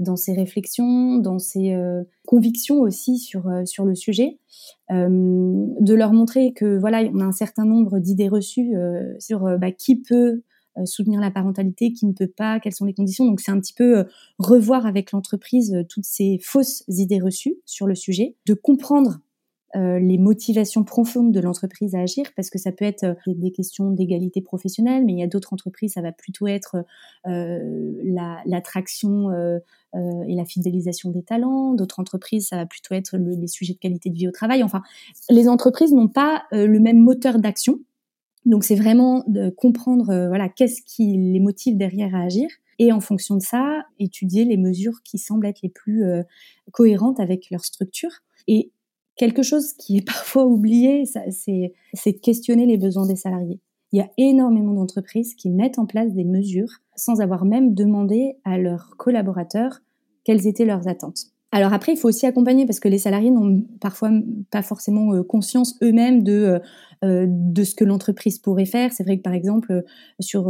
[0.00, 1.74] dans ses réflexions, dans ses
[2.26, 4.38] convictions aussi sur, sur le sujet.
[4.90, 8.74] de leur montrer que voilà, on a un certain nombre d'idées reçues
[9.18, 10.42] sur bah, qui peut
[10.84, 13.24] soutenir la parentalité, qui ne peut pas, quelles sont les conditions.
[13.24, 14.04] Donc c'est un petit peu
[14.38, 19.20] revoir avec l'entreprise toutes ces fausses idées reçues sur le sujet, de comprendre
[19.76, 23.52] euh, les motivations profondes de l'entreprise à agir, parce que ça peut être euh, des
[23.52, 26.84] questions d'égalité professionnelle, mais il y a d'autres entreprises, ça va plutôt être
[27.28, 27.92] euh,
[28.46, 29.30] l'attraction
[29.92, 31.74] et la fidélisation des talents.
[31.74, 34.62] D'autres entreprises, ça va plutôt être les sujets de qualité de vie au travail.
[34.62, 34.82] Enfin,
[35.28, 37.78] les entreprises n'ont pas le même moteur d'action.
[38.46, 43.00] Donc, c'est vraiment de comprendre, voilà, qu'est-ce qui les motive derrière à agir et en
[43.00, 46.04] fonction de ça, étudier les mesures qui semblent être les plus
[46.72, 48.12] cohérentes avec leur structure.
[48.46, 48.70] Et
[49.20, 53.60] quelque chose qui est parfois oublié, c'est de questionner les besoins des salariés.
[53.92, 58.36] il y a énormément d'entreprises qui mettent en place des mesures sans avoir même demandé
[58.44, 59.80] à leurs collaborateurs
[60.24, 61.26] quelles étaient leurs attentes.
[61.52, 64.10] Alors après, il faut aussi accompagner parce que les salariés n'ont parfois
[64.52, 66.58] pas forcément euh, conscience eux-mêmes de euh,
[67.02, 68.92] euh, de ce que l'entreprise pourrait faire.
[68.92, 69.82] C'est vrai que par exemple
[70.20, 70.48] sur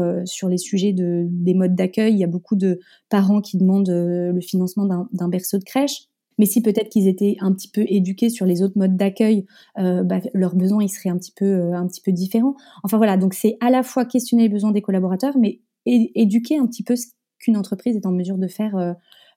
[0.48, 4.40] les sujets de des modes d'accueil, il y a beaucoup de parents qui demandent le
[4.40, 6.09] financement d'un berceau de crèche.
[6.40, 10.18] Mais si peut-être qu'ils étaient un petit peu éduqués sur les autres modes d'accueil, bah,
[10.34, 12.56] leurs besoins ils seraient un petit peu un petit peu différents.
[12.82, 16.66] Enfin voilà, donc c'est à la fois questionner les besoins des collaborateurs, mais éduquer un
[16.66, 18.96] petit peu ce qu'une entreprise est en mesure de faire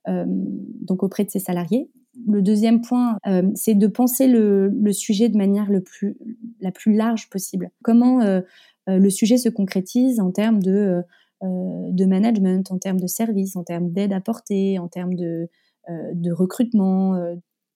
[0.09, 1.89] euh, donc auprès de ses salariés.
[2.27, 6.17] Le deuxième point, euh, c'est de penser le, le, sujet de manière le plus,
[6.59, 7.71] la plus large possible.
[7.83, 8.41] Comment euh,
[8.87, 11.01] le sujet se concrétise en termes de,
[11.41, 15.49] de management, en termes de services, en termes d'aide apportée, en termes de,
[15.89, 17.15] de recrutement.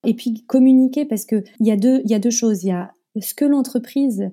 [0.06, 2.64] et puis communiquer parce qu'il y, a deux, y a deux choses.
[2.64, 4.32] Il y a ce que l'entreprise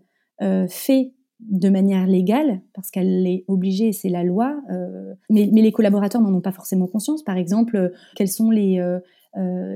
[0.68, 6.20] fait de manière légale, parce qu'elle est obligée, c'est la loi, euh, mais, les collaborateurs
[6.20, 7.22] n'en ont pas forcément conscience.
[7.22, 9.00] Par exemple, euh, quels sont les, euh,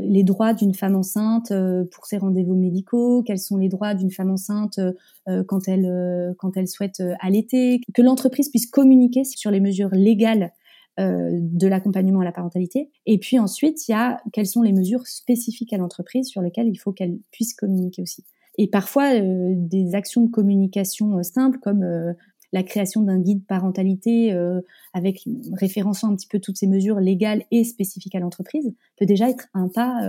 [0.02, 1.52] les droits d'une femme enceinte
[1.92, 4.78] pour ses rendez-vous médicaux, quels sont les droits d'une femme enceinte
[5.48, 10.52] quand, elle, quand elle souhaite allaiter, que l'entreprise puisse communiquer sur les mesures légales
[10.98, 12.90] de l'accompagnement à la parentalité.
[13.06, 16.68] Et puis ensuite, il y a quelles sont les mesures spécifiques à l'entreprise sur lesquelles
[16.68, 18.24] il faut qu'elle puisse communiquer aussi
[18.58, 22.12] et parfois euh, des actions de communication euh, simples comme euh,
[22.52, 24.34] la création d'un guide parentalité
[24.94, 29.28] avec référençant un petit peu toutes ces mesures légales et spécifiques à l'entreprise peut déjà
[29.28, 30.00] être un pas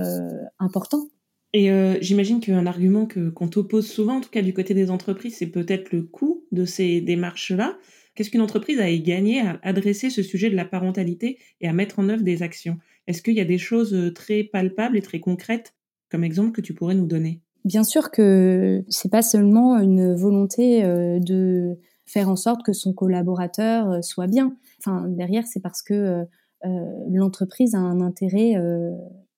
[0.58, 1.10] important.
[1.52, 5.36] Et j'imagine qu'un argument que qu'on t'oppose souvent, en tout cas du côté des entreprises,
[5.36, 7.75] c'est peut-être le coût de ces démarches-là.
[8.19, 11.99] Qu'est-ce qu'une entreprise a gagné à adresser ce sujet de la parentalité et à mettre
[11.99, 12.77] en œuvre des actions?
[13.08, 15.73] Est-ce qu'il y a des choses très palpables et très concrètes
[16.12, 17.39] comme exemple que tu pourrais nous donner?
[17.63, 22.91] Bien sûr que c'est pas seulement une volonté euh, de faire en sorte que son
[22.91, 24.53] collaborateur euh, soit bien.
[24.79, 26.25] Enfin, derrière, c'est parce que
[26.65, 28.55] euh, l'entreprise a un intérêt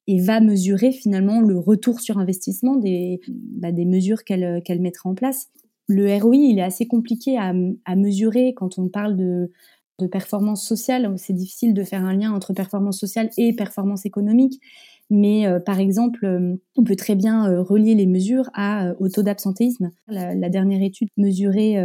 [0.07, 5.51] et va mesurer finalement le retour sur investissement des, bah, mesures qu'elle mettra en place.
[5.93, 7.53] Le ROI, il est assez compliqué à,
[7.95, 11.13] mesurer quand on parle de performance sociale.
[11.17, 14.61] C'est difficile de faire un lien entre performance sociale et performance économique.
[15.13, 19.09] Mais euh, par exemple, euh, on peut très bien euh, relier les mesures à, au
[19.09, 19.91] taux d'absentéisme.
[20.07, 21.75] La, dernière étude mesurait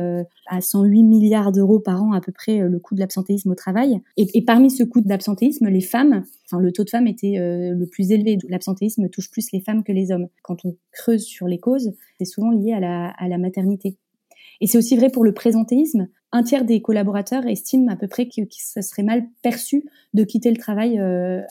[0.46, 4.00] à 108 milliards d'euros par an à peu près le coût de l'absentéisme au travail.
[4.16, 7.86] Et, et, parmi ce coût d'absentéisme, les femmes, enfin le taux de femmes était le
[7.86, 8.38] plus élevé.
[8.48, 10.28] L'absentéisme touche plus les femmes que les hommes.
[10.42, 13.96] Quand on creuse sur les causes, c'est souvent lié à la, à la maternité.
[14.60, 16.08] Et c'est aussi vrai pour le présentéisme.
[16.32, 19.84] Un tiers des collaborateurs estiment à peu près que, que ça serait mal perçu
[20.14, 20.98] de quitter le travail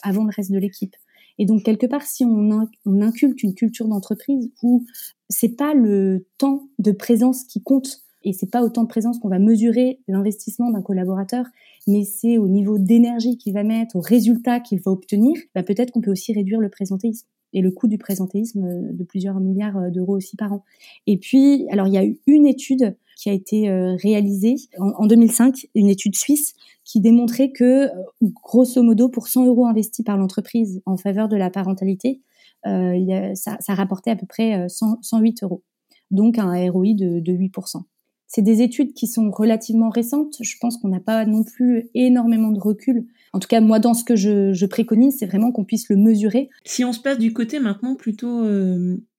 [0.04, 0.96] avant le reste de l'équipe.
[1.38, 3.12] Et donc quelque part, si on, on
[3.44, 4.86] une culture d'entreprise où
[5.30, 9.30] c'est pas le temps de présence qui compte et c'est pas autant de présence qu'on
[9.30, 11.46] va mesurer l'investissement d'un collaborateur,
[11.88, 15.92] mais c'est au niveau d'énergie qu'il va mettre, au résultat qu'il va obtenir, bah peut-être
[15.92, 20.18] qu'on peut aussi réduire le présentéisme et le coût du présentéisme de plusieurs milliards d'euros
[20.18, 20.64] aussi par an.
[21.06, 25.06] Et puis, alors il y a eu une étude qui a été euh, réalisée en,
[25.08, 27.90] 2005, une étude suisse qui démontrait que, euh,
[28.22, 32.22] grosso modo, pour 100 euros investis par l'entreprise en faveur de la parentalité,
[32.68, 35.64] euh, ça, rapportait à peu près 108 euros,
[36.12, 37.84] donc un ROI de, de 8%.
[38.28, 40.38] C'est des études qui sont relativement récentes.
[40.42, 43.06] Je pense qu'on n'a pas non plus énormément de recul.
[43.34, 46.50] En tout cas, moi, dans ce que je préconise, c'est vraiment qu'on puisse le mesurer.
[46.66, 48.44] Si on se passe du côté maintenant plutôt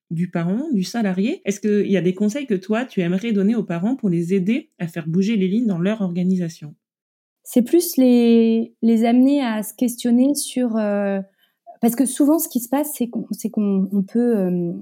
[0.09, 1.41] du parent, du salarié.
[1.45, 4.33] Est-ce qu'il y a des conseils que toi, tu aimerais donner aux parents pour les
[4.33, 6.75] aider à faire bouger les lignes dans leur organisation?
[7.43, 10.77] C'est plus les, les amener à se questionner sur...
[10.77, 11.19] Euh,
[11.81, 14.73] parce que souvent, ce qui se passe, c'est qu'on peut, euh,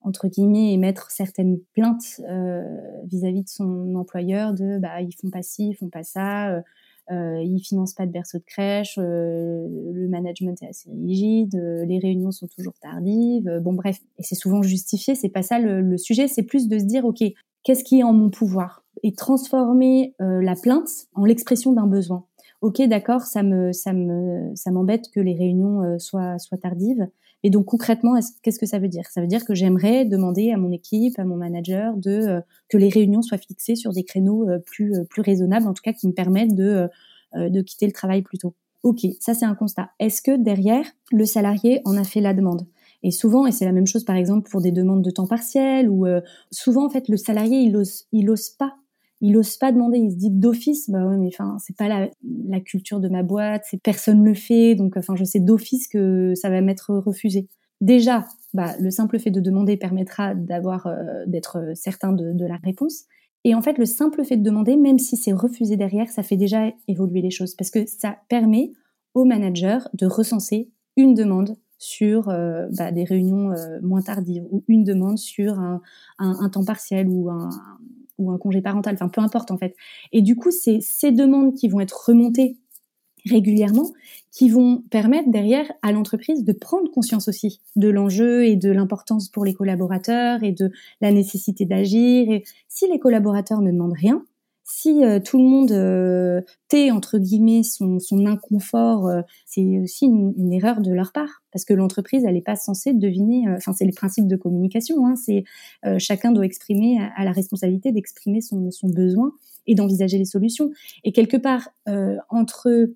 [0.00, 2.62] entre guillemets, émettre certaines plaintes euh,
[3.04, 6.62] vis-à-vis de son employeur de bah, ils font pas ci, ils font pas ça
[7.10, 11.84] euh, ils financent pas de berceau de crèche, euh, le management est assez rigide, euh,
[11.84, 13.48] les réunions sont toujours tardives.
[13.48, 15.14] Euh, bon bref, et c'est souvent justifié.
[15.14, 16.28] C'est pas ça le, le sujet.
[16.28, 17.22] C'est plus de se dire ok,
[17.62, 18.84] qu'est-ce qui est en mon pouvoir?
[19.02, 22.24] Et transformer la plainte en l'expression d'un besoin.
[22.62, 27.06] Ok, d'accord, ça me ça me ça m'embête que les réunions soient soient tardives.
[27.46, 29.04] Et donc concrètement, qu'est-ce que ça veut dire?
[29.08, 32.76] Ça veut dire que j'aimerais demander à mon équipe, à mon manager, de euh, que
[32.76, 35.92] les réunions soient fixées sur des créneaux euh, plus euh, plus raisonnables, en tout cas
[35.92, 36.88] qui me permettent de
[37.36, 38.54] de quitter le travail plus tôt.
[38.82, 39.90] Ok, ça c'est un constat.
[40.00, 42.66] Est-ce que derrière le salarié en a fait la demande?
[43.04, 45.88] Et souvent, et c'est la même chose par exemple pour des demandes de temps partiel,
[45.88, 46.04] ou
[46.50, 48.74] souvent en fait le salarié il ose, il ose pas
[49.20, 52.10] il ose pas demander, il se dit d'office, bah ouais, mais enfin, c'est pas la,
[52.48, 56.34] la, culture de ma boîte, c'est personne le fait, donc enfin, je sais d'office que
[56.34, 57.48] ça va m'être refusé.
[57.80, 62.56] Déjà, bah, le simple fait de demander permettra d'avoir, euh, d'être certain de, de, la
[62.56, 63.04] réponse.
[63.44, 66.36] Et en fait, le simple fait de demander, même si c'est refusé derrière, ça fait
[66.36, 68.72] déjà évoluer les choses parce que ça permet
[69.14, 74.64] au manager de recenser une demande sur euh, bah, des réunions euh, moins tardives ou
[74.68, 75.80] une demande sur un,
[76.18, 77.50] un, temps partiel ou un,
[78.18, 79.74] ou un congé parental, enfin peu importe en fait.
[80.12, 82.56] Et du coup, c'est ces demandes qui vont être remontées
[83.26, 83.92] régulièrement
[84.30, 89.28] qui vont permettre derrière à l'entreprise de prendre conscience aussi de l'enjeu et de l'importance
[89.28, 92.30] pour les collaborateurs et de la nécessité d'agir.
[92.30, 94.22] Et si les collaborateurs ne demandent rien,
[94.68, 100.06] si euh, tout le monde euh, tait entre guillemets son, son inconfort, euh, c'est aussi
[100.06, 103.44] une, erreur de leur part parce que l'entreprise elle n'est pas censée deviner.
[103.56, 105.06] Enfin, c'est les principes de communication.
[105.06, 105.44] Hein, c'est
[105.98, 109.32] chacun doit exprimer à, la responsabilité d'exprimer son, son besoin
[109.66, 110.70] et d'envisager les solutions.
[111.04, 111.68] Et quelque part
[112.28, 112.88] entre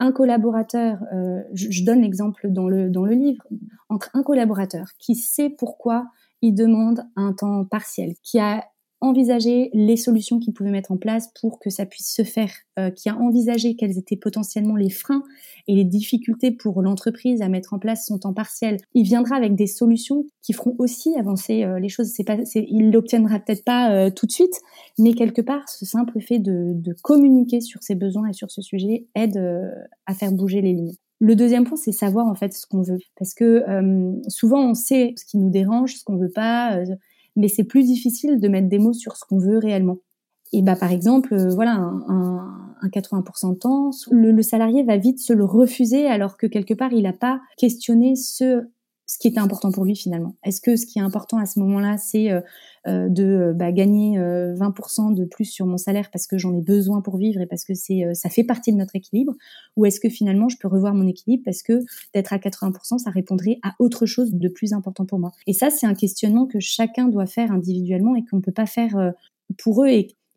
[0.00, 3.42] un collaborateur, euh, je, donne l'exemple dans le, dans le livre,
[3.88, 6.06] entre un collaborateur qui sait pourquoi
[6.42, 8.64] il demande un temps partiel, qui a
[9.04, 12.90] envisagé les solutions qu'il pouvait mettre en place pour que ça puisse se faire, euh,
[12.90, 15.22] qui a envisagé quels étaient potentiellement les freins
[15.68, 18.78] et les difficultés pour l'entreprise à mettre en place son temps partiel.
[18.94, 22.08] Il viendra avec des solutions qui feront aussi avancer euh, les choses.
[22.08, 24.60] C'est pas, il l'obtiendra peut-être pas euh, tout de suite,
[24.98, 28.62] mais quelque part, ce simple fait de, de communiquer sur ses besoins et sur ce
[28.62, 29.38] sujet aide
[30.06, 30.94] à faire bouger les lignes.
[31.20, 33.64] Le deuxième point, c'est savoir en fait ce qu'on veut, parce que
[34.28, 36.80] souvent on sait ce qui nous dérange, ce qu'on veut pas
[37.36, 39.98] mais c'est plus difficile de mettre des mots sur ce qu'on veut réellement.
[40.52, 42.04] Et bah par exemple, euh, voilà, un,
[42.82, 46.74] un, 80% de temps, le, le, salarié va vite se le refuser alors que quelque
[46.74, 48.62] part il n'a pas questionné ce
[49.14, 50.34] ce qui était important pour lui finalement.
[50.42, 52.40] Est-ce que ce qui est important à ce moment-là, c'est euh,
[52.88, 56.60] euh de euh, bah, gagner 20% de plus sur mon salaire parce que j'en ai
[56.60, 59.32] besoin pour vivre et parce que c'est ça fait partie de notre équilibre,
[59.76, 63.10] ou est-ce que finalement je peux revoir mon équilibre parce que d'être à 80%, ça
[63.10, 65.30] répondrait à autre chose de plus important pour moi?
[65.46, 68.66] Et ça, c'est un questionnement que chacun doit faire individuellement et qu'on ne peut pas
[68.66, 69.12] faire
[69.58, 69.88] pour eux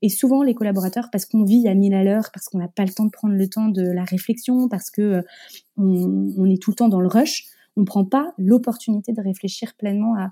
[0.03, 2.85] et souvent, les collaborateurs, parce qu'on vit à mille à l'heure, parce qu'on n'a pas
[2.85, 5.23] le temps de prendre le temps de la réflexion, parce que
[5.75, 9.21] on, on, est tout le temps dans le rush, on ne prend pas l'opportunité de
[9.21, 10.31] réfléchir pleinement à,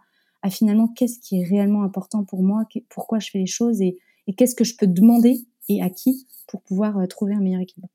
[0.50, 3.98] finalement qu'est-ce qui est réellement important pour moi, pourquoi je fais les choses et,
[4.38, 7.90] qu'est-ce que je peux demander et à qui pour pouvoir euh, trouver un meilleur équilibre.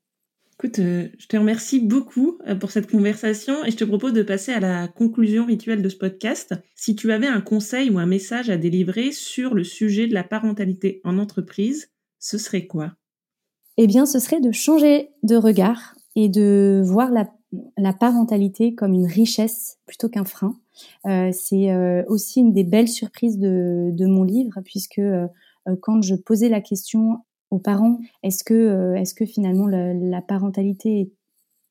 [0.55, 4.23] Écoute, euh, je te remercie beaucoup euh, pour cette conversation et je te propose de
[4.23, 6.53] passer à la conclusion rituelle de ce podcast.
[6.75, 10.25] Si tu avais un conseil ou un message à délivrer sur le sujet de la
[10.25, 12.93] parentalité en entreprise, ce serait quoi?
[13.77, 17.25] Eh bien, ce serait de changer de regard et de voir la
[17.77, 20.57] la parentalité comme une richesse plutôt qu'un frein.
[21.05, 25.27] Euh, c'est euh, aussi une des belles surprises de, mon livre, puisque euh,
[25.81, 27.19] quand je posais la question
[27.49, 31.11] aux parents, est-ce que, est-ce que finalement la, parentalité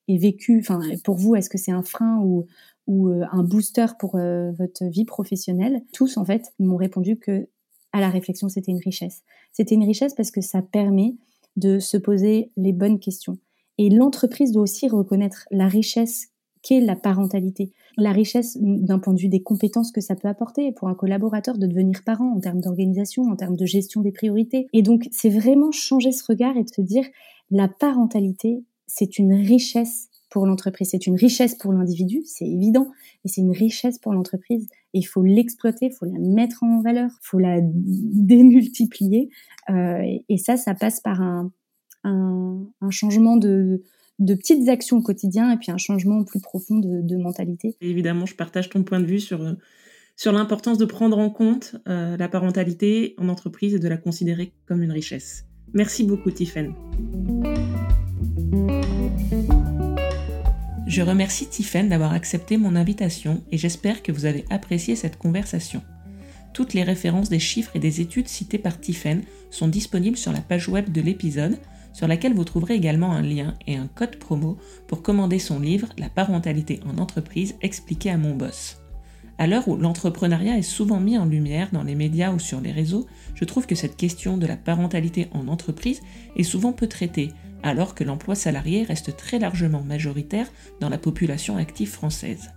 [0.09, 2.47] est, vécue, enfin pour vous, est-ce que c'est un frein ou,
[2.87, 5.83] ou un booster pour votre vie professionnelle?
[5.95, 7.49] Tous en fait m'ont répondu que
[7.93, 9.23] à la réflexion c'était une richesse.
[9.53, 11.15] C'était une richesse parce que ça permet
[11.57, 13.39] de se poser les bonnes questions
[13.81, 16.29] et l'entreprise doit aussi reconnaître la richesse
[16.61, 20.71] qu'est la parentalité, la richesse d'un point de vue des compétences que ça peut apporter
[20.73, 24.67] pour un collaborateur de devenir parent en termes d'organisation, en termes de gestion des priorités.
[24.75, 27.07] Et donc, c'est vraiment changer ce regard et de se dire,
[27.51, 32.89] la parentalité, c'est une richesse pour l'entreprise, c'est une richesse pour l'individu, c'est évident,
[33.25, 34.67] et c'est une richesse pour l'entreprise.
[34.93, 39.31] Et il faut l'exploiter, il faut la mettre en valeur, il faut la démultiplier.
[39.71, 41.51] Euh, et ça, ça passe par un,
[42.05, 43.83] un, changement de,
[44.19, 47.77] petites actions au quotidien et puis un changement plus profond de, mentalité.
[47.81, 49.57] Évidemment, je partage ton point de vue sur,
[50.17, 54.53] sur l'importance de prendre en compte euh, la parentalité en entreprise et de la considérer
[54.67, 55.47] comme une richesse.
[55.73, 56.75] Merci beaucoup, Tiffen.
[60.87, 65.83] Je remercie Tiffen d'avoir accepté mon invitation et j'espère que vous avez apprécié cette conversation.
[66.53, 70.41] Toutes les références des chiffres et des études citées par Tiffen sont disponibles sur la
[70.41, 71.59] page web de l'épisode
[71.93, 75.89] sur laquelle vous trouverez également un lien et un code promo pour commander son livre
[75.99, 78.81] La parentalité en entreprise expliqué à mon boss.
[79.39, 82.73] À l'heure où l'entrepreneuriat est souvent mis en lumière dans les médias ou sur les
[82.73, 86.03] réseaux, je trouve que cette question de la parentalité en entreprise
[86.37, 91.57] est souvent peu traitée, alors que l'emploi salarié reste très largement majoritaire dans la population
[91.57, 92.51] active française.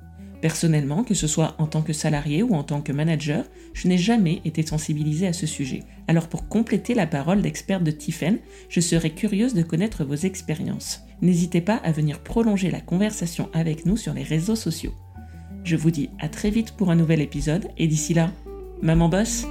[0.44, 3.98] Personnellement, que ce soit en tant que salarié ou en tant que manager, je n'ai
[3.98, 5.84] jamais été sensibilisée à ce sujet.
[6.10, 11.00] Alors pour compléter la parole d'expert de Tiffen, je serais curieuse de connaître vos expériences.
[11.22, 14.94] N'hésitez pas à venir prolonger la conversation avec nous sur les réseaux sociaux.
[15.64, 18.30] Je vous dis à très vite pour un nouvel épisode et d'ici là,
[18.82, 19.46] maman bosse